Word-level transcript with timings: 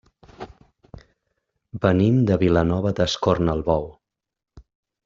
Venim 1.85 2.17
de 2.31 2.39
Vilanova 2.45 2.95
d'Escornalbou. 3.03 3.89